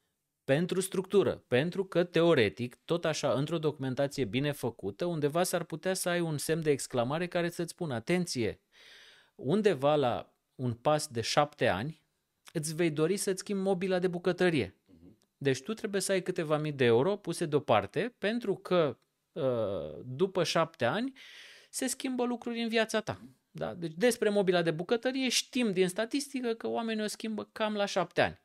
Pentru 0.51 0.81
structură, 0.81 1.45
pentru 1.49 1.85
că 1.85 2.05
teoretic, 2.05 2.79
tot 2.85 3.05
așa, 3.05 3.33
într-o 3.33 3.59
documentație 3.59 4.25
bine 4.25 4.53
făcută, 4.53 5.05
undeva 5.05 5.43
s-ar 5.43 5.65
putea 5.65 5.95
să 5.95 6.09
ai 6.09 6.21
un 6.21 6.39
semn 6.39 6.63
de 6.63 6.71
exclamare 6.71 7.27
care 7.27 7.49
să-ți 7.49 7.71
spună, 7.71 7.95
atenție, 7.95 8.61
undeva 9.35 9.95
la 9.95 10.35
un 10.55 10.75
pas 10.75 11.07
de 11.07 11.21
șapte 11.21 11.67
ani, 11.67 12.03
îți 12.53 12.75
vei 12.75 12.91
dori 12.91 13.17
să-ți 13.17 13.39
schimbi 13.39 13.63
mobila 13.63 13.99
de 13.99 14.09
bucătărie. 14.09 14.77
Deci 15.37 15.63
tu 15.63 15.75
trebuie 15.75 16.01
să 16.01 16.13
ai 16.13 16.23
câteva 16.23 16.57
mii 16.57 16.73
de 16.73 16.85
euro 16.85 17.17
puse 17.17 17.47
deoparte 17.47 18.15
pentru 18.19 18.55
că 18.55 18.99
uh, 19.33 20.01
după 20.05 20.45
șapte 20.45 20.85
ani 20.85 21.13
se 21.69 21.87
schimbă 21.87 22.25
lucruri 22.25 22.63
în 22.63 22.69
viața 22.69 23.01
ta. 23.01 23.21
Da? 23.51 23.75
Deci 23.75 23.93
despre 23.97 24.29
mobila 24.29 24.63
de 24.63 24.71
bucătărie 24.71 25.29
știm 25.29 25.73
din 25.73 25.89
statistică 25.89 26.53
că 26.53 26.69
oamenii 26.69 27.05
o 27.05 27.07
schimbă 27.07 27.49
cam 27.53 27.75
la 27.75 27.85
șapte 27.85 28.21
ani. 28.21 28.41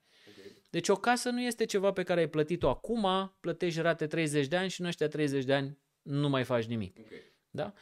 Deci 0.76 0.90
o 0.90 0.96
casă 0.96 1.30
nu 1.30 1.42
este 1.42 1.66
ceva 1.66 1.92
pe 1.92 2.04
care 2.04 2.20
ai 2.20 2.28
plătit-o 2.28 2.70
acum, 2.70 3.36
plătești 3.40 3.82
rate 3.82 4.08
30 4.08 4.48
de 4.48 4.56
ani 4.56 4.70
și 4.70 4.82
în 4.82 4.88
ăștia 4.88 5.08
30 5.08 5.44
de 5.44 5.54
ani 5.54 5.78
nu 6.02 6.30
mai 6.30 6.44
faci 6.44 6.66
nimic. 6.66 6.98
Okay. 7.00 7.34
Da? 7.50 7.74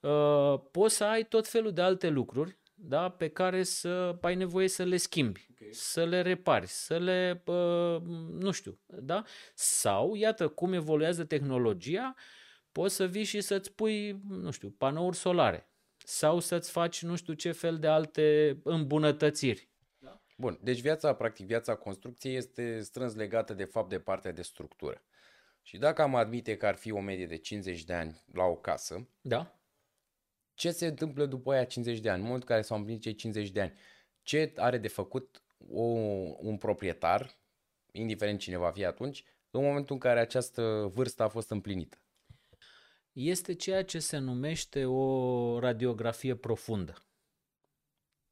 Uh, 0.00 0.60
poți 0.70 0.96
să 0.96 1.04
ai 1.04 1.24
tot 1.24 1.48
felul 1.48 1.72
de 1.72 1.80
alte 1.80 2.08
lucruri 2.08 2.58
da, 2.74 3.08
pe 3.08 3.28
care 3.28 3.62
să 3.62 4.18
ai 4.20 4.34
nevoie 4.34 4.68
să 4.68 4.84
le 4.84 4.96
schimbi, 4.96 5.46
okay. 5.50 5.68
să 5.70 6.04
le 6.04 6.22
repari, 6.22 6.66
să 6.66 6.98
le, 6.98 7.42
uh, 7.46 8.02
nu 8.38 8.50
știu, 8.50 8.78
da? 8.86 9.24
Sau, 9.54 10.14
iată, 10.14 10.48
cum 10.48 10.72
evoluează 10.72 11.24
tehnologia, 11.24 12.14
poți 12.72 12.94
să 12.94 13.06
vii 13.06 13.24
și 13.24 13.40
să-ți 13.40 13.72
pui, 13.72 14.20
nu 14.28 14.50
știu, 14.50 14.74
panouri 14.78 15.16
solare 15.16 15.70
sau 15.96 16.40
să-ți 16.40 16.70
faci 16.70 17.02
nu 17.02 17.16
știu 17.16 17.32
ce 17.32 17.52
fel 17.52 17.78
de 17.78 17.86
alte 17.86 18.58
îmbunătățiri. 18.64 19.69
Da? 20.40 20.46
Bun, 20.46 20.58
deci 20.62 20.80
viața, 20.80 21.14
practic, 21.14 21.46
viața 21.46 21.74
construcției 21.74 22.36
este 22.36 22.80
strâns 22.80 23.14
legată 23.14 23.54
de 23.54 23.64
fapt 23.64 23.88
de 23.88 23.98
partea 23.98 24.32
de 24.32 24.42
structură. 24.42 25.02
Și 25.62 25.78
dacă 25.78 26.02
am 26.02 26.14
admite 26.14 26.56
că 26.56 26.66
ar 26.66 26.74
fi 26.74 26.90
o 26.90 27.00
medie 27.00 27.26
de 27.26 27.36
50 27.36 27.84
de 27.84 27.92
ani 27.92 28.24
la 28.32 28.44
o 28.44 28.56
casă, 28.56 29.08
da 29.20 29.60
ce 30.60 30.70
se 30.70 30.86
întâmplă 30.86 31.26
după 31.26 31.52
aia 31.52 31.64
50 31.64 31.98
de 31.98 32.08
ani, 32.08 32.18
în 32.18 32.24
momentul 32.24 32.48
în 32.48 32.54
care 32.54 32.66
s-au 32.66 32.76
împlinit 32.76 33.02
cei 33.02 33.14
50 33.14 33.50
de 33.50 33.60
ani, 33.60 33.72
ce 34.22 34.52
are 34.56 34.78
de 34.78 34.88
făcut 34.88 35.42
o, 35.72 35.82
un 36.38 36.56
proprietar, 36.58 37.38
indiferent 37.92 38.38
cine 38.38 38.56
va 38.56 38.70
fi 38.70 38.84
atunci, 38.84 39.24
în 39.50 39.62
momentul 39.62 39.94
în 39.94 40.00
care 40.00 40.20
această 40.20 40.90
vârstă 40.94 41.22
a 41.22 41.28
fost 41.28 41.50
împlinită? 41.50 42.02
Este 43.12 43.54
ceea 43.54 43.84
ce 43.84 43.98
se 43.98 44.18
numește 44.18 44.84
o 44.84 45.58
radiografie 45.58 46.34
profundă. 46.34 47.04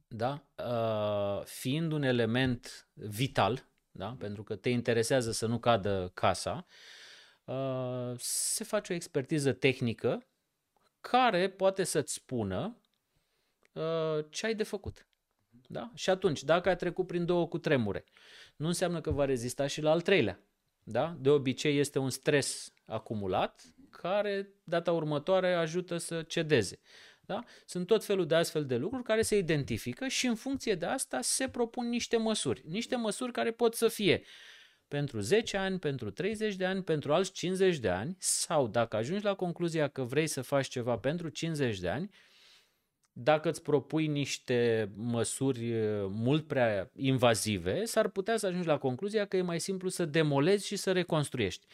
Da? 0.09 0.45
Uh, 0.57 1.45
fiind 1.45 1.93
un 1.93 2.03
element 2.03 2.89
vital, 2.93 3.69
da? 3.91 4.17
pentru 4.19 4.43
că 4.43 4.57
te 4.57 4.69
interesează 4.69 5.33
să 5.33 5.47
nu 5.47 5.59
cadă 5.59 6.11
casa, 6.15 6.67
uh, 7.45 8.13
se 8.17 8.65
face 8.65 8.93
o 8.93 8.97
expertiză 8.97 9.53
tehnică 9.53 10.27
care 11.01 11.51
poate 11.51 11.85
să-ți 11.85 12.13
spună 12.13 12.79
uh, 13.73 14.25
ce 14.31 14.47
ai 14.47 14.55
de 14.55 14.63
făcut. 14.63 15.07
Da? 15.67 15.91
Și 15.95 16.11
atunci, 16.11 16.43
dacă 16.43 16.69
ai 16.69 16.77
trecut 16.77 17.07
prin 17.07 17.25
două 17.25 17.49
cu 17.49 17.59
tremure, 17.59 18.05
nu 18.57 18.67
înseamnă 18.67 19.01
că 19.01 19.11
va 19.11 19.25
rezista 19.25 19.67
și 19.67 19.81
la 19.81 19.91
al 19.91 20.01
treilea. 20.01 20.41
Da? 20.83 21.17
De 21.21 21.31
obicei 21.31 21.79
este 21.79 21.99
un 21.99 22.11
stres 22.11 22.73
acumulat 22.85 23.63
care 23.91 24.49
data 24.65 24.93
următoare 24.93 25.55
ajută 25.55 25.97
să 25.97 26.23
cedeze. 26.23 26.81
Da? 27.29 27.45
Sunt 27.67 27.87
tot 27.87 28.05
felul 28.05 28.27
de 28.27 28.35
astfel 28.35 28.67
de 28.67 28.77
lucruri 28.77 29.03
care 29.03 29.23
se 29.23 29.37
identifică 29.37 30.07
și 30.07 30.27
în 30.27 30.35
funcție 30.35 30.75
de 30.75 30.87
asta 30.87 31.21
se 31.21 31.49
propun 31.49 31.89
niște 31.89 32.17
măsuri. 32.17 32.63
Niște 32.67 32.97
măsuri 32.97 33.33
care 33.33 33.51
pot 33.51 33.75
să 33.75 33.89
fie 33.89 34.23
pentru 34.87 35.21
10 35.21 35.57
ani, 35.57 35.79
pentru 35.79 36.11
30 36.11 36.55
de 36.55 36.65
ani, 36.65 36.83
pentru 36.83 37.13
alți 37.13 37.33
50 37.33 37.77
de 37.77 37.89
ani 37.89 38.17
sau 38.19 38.69
dacă 38.69 38.97
ajungi 38.97 39.25
la 39.25 39.35
concluzia 39.35 39.89
că 39.89 40.03
vrei 40.03 40.27
să 40.27 40.43
faci 40.43 40.69
ceva 40.69 40.97
pentru 40.97 41.29
50 41.29 41.79
de 41.79 41.89
ani, 41.89 42.11
dacă 43.13 43.49
îți 43.49 43.63
propui 43.63 44.07
niște 44.07 44.91
măsuri 44.97 45.73
mult 46.09 46.47
prea 46.47 46.91
invazive, 46.97 47.85
s-ar 47.85 48.09
putea 48.09 48.37
să 48.37 48.47
ajungi 48.47 48.67
la 48.67 48.79
concluzia 48.79 49.25
că 49.25 49.37
e 49.37 49.43
mai 49.43 49.61
simplu 49.61 49.89
să 49.89 50.05
demolezi 50.05 50.67
și 50.67 50.77
să 50.77 50.93
reconstruiești. 50.93 51.67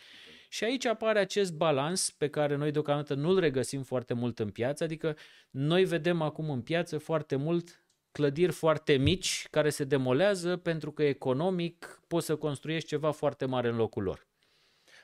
Și 0.54 0.64
aici 0.64 0.84
apare 0.84 1.18
acest 1.18 1.52
balans 1.52 2.10
pe 2.10 2.28
care 2.28 2.56
noi 2.56 2.70
deocamdată 2.70 3.14
nu-l 3.14 3.38
regăsim 3.38 3.82
foarte 3.82 4.14
mult 4.14 4.38
în 4.38 4.50
piață, 4.50 4.84
adică 4.84 5.16
noi 5.50 5.84
vedem 5.84 6.22
acum 6.22 6.50
în 6.50 6.62
piață 6.62 6.98
foarte 6.98 7.36
mult 7.36 7.86
clădiri 8.12 8.52
foarte 8.52 8.92
mici 8.92 9.46
care 9.50 9.70
se 9.70 9.84
demolează 9.84 10.56
pentru 10.56 10.92
că 10.92 11.02
economic 11.02 12.02
poți 12.06 12.26
să 12.26 12.36
construiești 12.36 12.88
ceva 12.88 13.10
foarte 13.10 13.44
mare 13.44 13.68
în 13.68 13.76
locul 13.76 14.02
lor. 14.02 14.26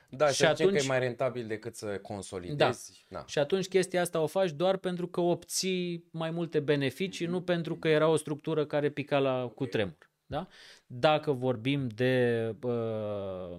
Da, 0.09 0.27
și 0.29 0.45
atunci 0.45 0.77
că 0.77 0.83
e 0.83 0.87
mai 0.87 0.99
rentabil 0.99 1.47
decât 1.47 1.75
să 1.75 1.99
consolidezi. 2.01 3.05
Da. 3.09 3.19
da. 3.19 3.25
Și 3.27 3.39
atunci 3.39 3.67
chestia 3.67 4.01
asta 4.01 4.19
o 4.19 4.27
faci 4.27 4.51
doar 4.51 4.77
pentru 4.77 5.07
că 5.07 5.19
obții 5.19 6.07
mai 6.11 6.31
multe 6.31 6.59
beneficii, 6.59 7.25
nu 7.25 7.41
pentru 7.41 7.77
că 7.77 7.87
era 7.87 8.07
o 8.07 8.15
structură 8.15 8.65
care 8.65 8.89
pica 8.89 9.19
la 9.19 9.51
cutremur. 9.55 10.10
Da? 10.31 10.47
Dacă 10.85 11.31
vorbim 11.31 11.87
de 11.87 12.55
uh, 12.63 13.57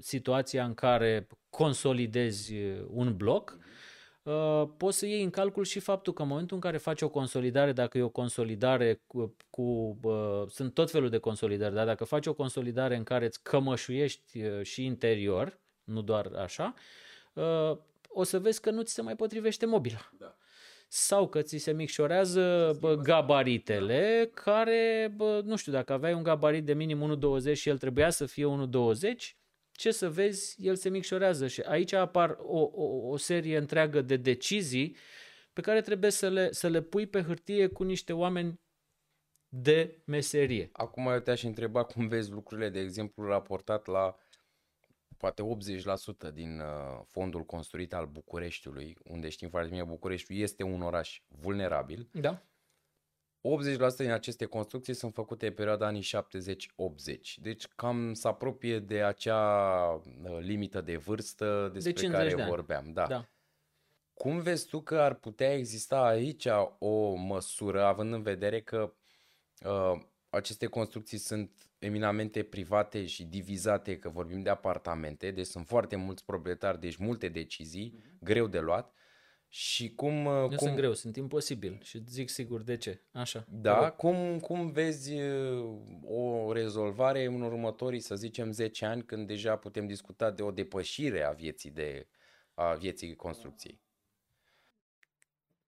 situația 0.00 0.64
în 0.64 0.74
care 0.74 1.26
consolidezi 1.50 2.54
un 2.90 3.16
bloc, 3.16 3.58
uh, 3.58 3.64
Uh, 4.22 4.68
poți 4.76 4.98
să 4.98 5.06
iei 5.06 5.22
în 5.22 5.30
calcul 5.30 5.64
și 5.64 5.80
faptul 5.80 6.12
că 6.12 6.22
în 6.22 6.28
momentul 6.28 6.56
în 6.56 6.62
care 6.62 6.76
faci 6.76 7.02
o 7.02 7.08
consolidare, 7.08 7.72
dacă 7.72 7.98
e 7.98 8.02
o 8.02 8.08
consolidare 8.08 9.02
cu, 9.06 9.36
cu 9.50 9.62
uh, 10.02 10.42
sunt 10.48 10.74
tot 10.74 10.90
felul 10.90 11.08
de 11.08 11.18
consolidări, 11.18 11.74
dar 11.74 11.86
dacă 11.86 12.04
faci 12.04 12.26
o 12.26 12.34
consolidare 12.34 12.96
în 12.96 13.02
care 13.02 13.24
îți 13.24 13.42
cămășuiești 13.42 14.42
uh, 14.42 14.62
și 14.62 14.84
interior, 14.84 15.60
nu 15.84 16.02
doar 16.02 16.30
așa, 16.36 16.74
uh, 17.32 17.78
o 18.08 18.22
să 18.22 18.38
vezi 18.38 18.60
că 18.60 18.70
nu 18.70 18.82
ți 18.82 18.94
se 18.94 19.02
mai 19.02 19.16
potrivește 19.16 19.66
mobila. 19.66 20.10
Da. 20.18 20.36
Sau 20.94 21.28
că 21.28 21.42
ți 21.42 21.56
se 21.56 21.72
micșorează 21.72 22.76
bă, 22.80 22.94
gabaritele 22.94 24.30
da. 24.34 24.42
care, 24.42 25.12
bă, 25.16 25.40
nu 25.44 25.56
știu, 25.56 25.72
dacă 25.72 25.92
aveai 25.92 26.14
un 26.14 26.22
gabarit 26.22 26.64
de 26.64 26.74
minim 26.74 27.18
1,20 27.50 27.52
și 27.52 27.68
el 27.68 27.78
trebuia 27.78 28.10
să 28.10 28.26
fie 28.26 28.44
1,20, 28.44 29.36
ce 29.70 29.90
să 29.90 30.10
vezi, 30.10 30.66
el 30.66 30.76
se 30.76 30.88
micșorează 30.88 31.46
și 31.46 31.60
aici 31.60 31.92
apar 31.92 32.36
o, 32.38 32.70
o, 32.72 33.08
o 33.08 33.16
serie 33.16 33.56
întreagă 33.56 34.00
de 34.00 34.16
decizii 34.16 34.96
pe 35.52 35.60
care 35.60 35.80
trebuie 35.80 36.10
să 36.10 36.28
le, 36.28 36.52
să 36.52 36.68
le 36.68 36.80
pui 36.80 37.06
pe 37.06 37.22
hârtie 37.22 37.66
cu 37.66 37.82
niște 37.82 38.12
oameni 38.12 38.60
de 39.48 40.02
meserie. 40.04 40.68
Acum 40.72 41.06
eu 41.06 41.20
te-aș 41.20 41.42
întreba 41.42 41.84
cum 41.84 42.08
vezi 42.08 42.30
lucrurile, 42.30 42.68
de 42.68 42.80
exemplu, 42.80 43.26
raportat 43.26 43.86
la 43.86 44.16
poate 45.22 45.42
80% 46.30 46.32
din 46.32 46.60
uh, 46.60 47.00
fondul 47.06 47.44
construit 47.44 47.94
al 47.94 48.06
Bucureștiului, 48.06 48.96
unde 49.04 49.28
știm 49.28 49.48
foarte 49.48 49.68
bine 49.68 49.84
Bucureștiul 49.84 50.38
este 50.38 50.62
un 50.62 50.82
oraș 50.82 51.20
vulnerabil. 51.28 52.08
Da. 52.12 52.42
80% 53.92 53.96
din 53.96 54.10
aceste 54.10 54.44
construcții 54.44 54.94
sunt 54.94 55.14
făcute 55.14 55.46
în 55.46 55.52
perioada 55.52 55.86
anii 55.86 56.02
70-80. 56.02 56.04
Deci 57.36 57.66
cam 57.66 58.14
se 58.14 58.28
apropie 58.28 58.78
de 58.78 59.02
acea 59.02 59.84
uh, 59.92 60.38
limită 60.40 60.80
de 60.80 60.96
vârstă 60.96 61.70
despre 61.72 61.92
de 61.92 62.12
care 62.12 62.34
de 62.34 62.42
vorbeam. 62.42 62.92
Da. 62.92 63.06
da. 63.06 63.28
Cum 64.14 64.40
vezi 64.40 64.66
tu 64.66 64.80
că 64.80 65.00
ar 65.00 65.14
putea 65.14 65.54
exista 65.54 66.02
aici 66.04 66.46
o 66.78 67.14
măsură, 67.14 67.84
având 67.84 68.12
în 68.12 68.22
vedere 68.22 68.60
că 68.60 68.92
uh, 69.64 70.00
aceste 70.28 70.66
construcții 70.66 71.18
sunt 71.18 71.71
eminamente 71.82 72.42
private 72.42 73.06
și 73.06 73.24
divizate, 73.24 73.98
că 73.98 74.08
vorbim 74.08 74.42
de 74.42 74.50
apartamente, 74.50 75.30
deci 75.30 75.46
sunt 75.46 75.66
foarte 75.66 75.96
mulți 75.96 76.24
proprietari, 76.24 76.80
deci 76.80 76.96
multe 76.96 77.28
decizii, 77.28 77.94
mm-hmm. 77.94 78.18
greu 78.20 78.46
de 78.46 78.60
luat. 78.60 78.94
Și 79.48 79.94
cum... 79.94 80.14
Nu 80.22 80.46
cum... 80.46 80.56
sunt 80.56 80.76
greu, 80.76 80.92
sunt 80.92 81.16
imposibil 81.16 81.78
și 81.82 82.02
zic 82.08 82.28
sigur 82.28 82.62
de 82.62 82.76
ce. 82.76 83.02
Așa. 83.12 83.44
Da, 83.48 83.90
cum, 83.90 84.38
cum 84.38 84.70
vezi 84.70 85.14
uh, 85.20 85.78
o 86.04 86.52
rezolvare 86.52 87.24
în 87.24 87.40
următorii, 87.40 88.00
să 88.00 88.14
zicem, 88.14 88.52
10 88.52 88.84
ani, 88.84 89.04
când 89.04 89.26
deja 89.26 89.56
putem 89.56 89.86
discuta 89.86 90.30
de 90.30 90.42
o 90.42 90.50
depășire 90.50 91.22
a 91.22 91.30
vieții, 91.30 91.70
de, 91.70 92.06
a 92.54 92.72
vieții 92.74 93.16
construcției? 93.16 93.80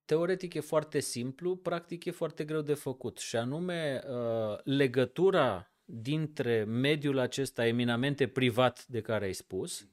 teoretic 0.04 0.54
e 0.54 0.60
foarte 0.60 1.00
simplu, 1.00 1.56
practic 1.56 2.04
e 2.04 2.10
foarte 2.10 2.44
greu 2.44 2.60
de 2.60 2.74
făcut 2.74 3.18
și 3.18 3.36
anume 3.36 4.02
uh, 4.08 4.58
legătura 4.64 5.73
dintre 5.84 6.64
mediul 6.64 7.18
acesta 7.18 7.66
eminamente 7.66 8.28
privat 8.28 8.86
de 8.86 9.00
care 9.00 9.24
ai 9.24 9.32
spus 9.32 9.88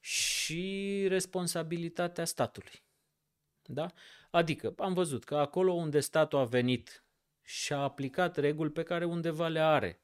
și 0.00 1.04
responsabilitatea 1.08 2.24
statului. 2.24 2.84
Da? 3.64 3.92
Adică 4.30 4.74
am 4.78 4.92
văzut 4.92 5.24
că 5.24 5.36
acolo 5.36 5.72
unde 5.72 6.00
statul 6.00 6.38
a 6.38 6.44
venit 6.44 7.04
și 7.42 7.72
a 7.72 7.78
aplicat 7.78 8.36
reguli 8.36 8.70
pe 8.70 8.82
care 8.82 9.04
undeva 9.04 9.48
le 9.48 9.60
are, 9.60 10.00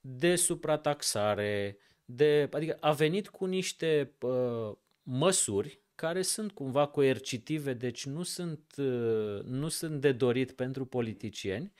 de 0.00 0.36
suprataxare, 0.36 1.78
de, 2.04 2.48
adică 2.52 2.76
a 2.80 2.92
venit 2.92 3.28
cu 3.28 3.44
niște 3.44 4.14
uh, 4.20 4.72
măsuri 5.02 5.80
care 5.94 6.22
sunt 6.22 6.52
cumva 6.52 6.86
coercitive, 6.86 7.72
deci 7.72 8.06
nu 8.06 8.22
sunt, 8.22 8.74
uh, 8.76 9.42
nu 9.42 9.68
sunt 9.68 10.00
de 10.00 10.12
dorit 10.12 10.52
pentru 10.52 10.86
politicieni. 10.86 11.72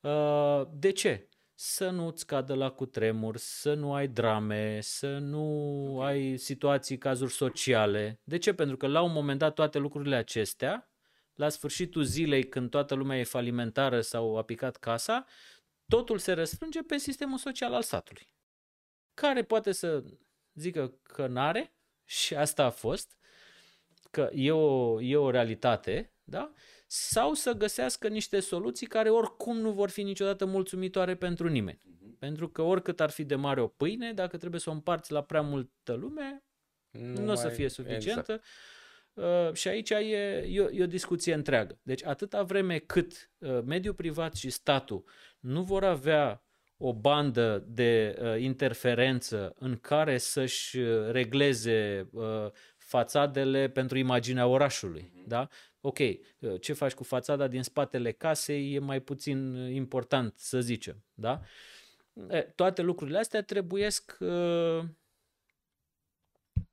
Uh, 0.00 0.62
de 0.72 0.90
ce? 0.90 1.28
Să 1.60 1.90
nu-ți 1.90 2.26
cadă 2.26 2.54
la 2.54 2.70
cutremur, 2.70 3.36
să 3.36 3.74
nu 3.74 3.94
ai 3.94 4.08
drame, 4.08 4.80
să 4.80 5.18
nu 5.18 6.00
ai 6.00 6.36
situații, 6.36 6.98
cazuri 6.98 7.32
sociale. 7.32 8.20
De 8.24 8.38
ce? 8.38 8.54
Pentru 8.54 8.76
că 8.76 8.86
la 8.86 9.02
un 9.02 9.12
moment 9.12 9.38
dat 9.38 9.54
toate 9.54 9.78
lucrurile 9.78 10.16
acestea, 10.16 10.90
la 11.34 11.48
sfârșitul 11.48 12.02
zilei 12.02 12.48
când 12.48 12.70
toată 12.70 12.94
lumea 12.94 13.18
e 13.18 13.24
falimentară 13.24 14.00
sau 14.00 14.36
a 14.36 14.42
picat 14.42 14.76
casa, 14.76 15.24
totul 15.86 16.18
se 16.18 16.32
răsfrânge 16.32 16.82
pe 16.82 16.96
sistemul 16.96 17.38
social 17.38 17.74
al 17.74 17.82
statului. 17.82 18.34
Care 19.14 19.42
poate 19.42 19.72
să 19.72 20.04
zică 20.54 20.98
că 21.02 21.26
n-are, 21.26 21.74
și 22.04 22.34
asta 22.34 22.64
a 22.64 22.70
fost, 22.70 23.16
că 24.10 24.30
e 24.32 24.52
o, 24.52 25.00
e 25.00 25.16
o 25.16 25.30
realitate, 25.30 26.14
da? 26.24 26.52
Sau 26.90 27.34
să 27.34 27.52
găsească 27.52 28.08
niște 28.08 28.40
soluții 28.40 28.86
care 28.86 29.10
oricum 29.10 29.56
nu 29.56 29.72
vor 29.72 29.90
fi 29.90 30.02
niciodată 30.02 30.44
mulțumitoare 30.44 31.14
pentru 31.14 31.48
nimeni. 31.48 31.78
Uh-huh. 31.78 32.18
Pentru 32.18 32.48
că 32.48 32.62
oricât 32.62 33.00
ar 33.00 33.10
fi 33.10 33.24
de 33.24 33.34
mare 33.34 33.60
o 33.60 33.66
pâine, 33.66 34.12
dacă 34.12 34.36
trebuie 34.36 34.60
să 34.60 34.70
o 34.70 34.72
împarți 34.72 35.12
la 35.12 35.22
prea 35.22 35.40
multă 35.40 35.92
lume, 35.92 36.44
nu, 36.90 37.24
nu 37.24 37.32
o 37.32 37.34
să 37.34 37.48
fie 37.48 37.68
suficientă. 37.68 38.32
Exact. 38.32 38.44
Uh, 39.12 39.52
și 39.52 39.68
aici 39.68 39.90
e, 39.90 39.96
e, 40.48 40.60
o, 40.60 40.70
e 40.70 40.82
o 40.82 40.86
discuție 40.86 41.34
întreagă. 41.34 41.78
Deci 41.82 42.04
atâta 42.04 42.42
vreme 42.42 42.78
cât 42.78 43.30
uh, 43.38 43.60
mediul 43.64 43.94
privat 43.94 44.34
și 44.34 44.50
statul 44.50 45.04
nu 45.40 45.62
vor 45.62 45.84
avea 45.84 46.42
o 46.76 46.92
bandă 46.92 47.64
de 47.66 48.18
uh, 48.20 48.40
interferență 48.40 49.54
în 49.58 49.76
care 49.76 50.18
să-și 50.18 50.78
uh, 50.78 51.10
regleze 51.10 52.08
uh, 52.12 52.50
fațadele 52.88 53.68
pentru 53.68 53.98
imaginea 53.98 54.46
orașului. 54.46 55.02
Mm-hmm. 55.02 55.26
Da? 55.26 55.48
Ok, 55.80 55.98
uh, 55.98 56.60
ce 56.60 56.72
faci 56.72 56.92
cu 56.92 57.04
fațada 57.04 57.48
din 57.48 57.62
spatele 57.62 58.12
casei 58.12 58.74
e 58.74 58.78
mai 58.78 59.00
puțin 59.00 59.54
important, 59.54 60.34
să 60.36 60.60
zicem. 60.60 61.04
Da? 61.14 61.40
E, 62.28 62.40
toate 62.40 62.82
lucrurile 62.82 63.18
astea 63.18 63.42
trebuiesc 63.42 64.16
uh, 64.20 64.80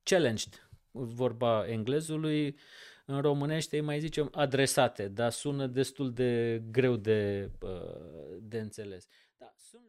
challenged, 0.04 0.70
vorba 0.92 1.68
englezului. 1.68 2.58
În 3.06 3.22
românește 3.22 3.76
îi 3.78 3.84
mai 3.84 4.00
zicem 4.00 4.30
adresate, 4.32 5.08
dar 5.08 5.32
sună 5.32 5.68
destul 5.68 6.14
de 6.14 6.62
greu 6.72 6.96
de, 6.96 7.52
uh, 7.62 8.38
de 8.40 8.60
înțeles. 8.60 9.08
Da, 9.38 9.54
sunt 9.58 9.86